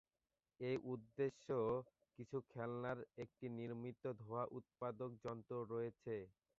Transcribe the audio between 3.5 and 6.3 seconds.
নির্মিত ধোঁয়া উৎপাদক যন্ত্র রয়েছে।